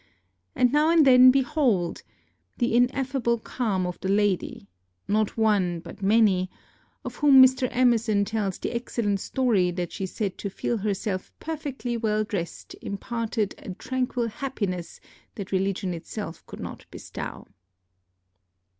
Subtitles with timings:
[0.55, 2.01] And now and then behold!
[2.57, 4.67] the ineffable calm of the lady
[5.07, 6.49] not one, but many
[7.05, 7.67] of whom Mr.
[7.69, 13.53] Emerson tells the excellent story that she said to feel herself perfectly well dressed imparted
[13.59, 14.99] a tranquil happiness
[15.35, 17.45] that religion itself could not bestow.